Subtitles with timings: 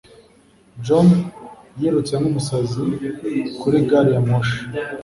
[0.85, 1.07] John
[1.79, 2.85] yirutse nkumusazi
[3.59, 4.59] kuri gari ya moshi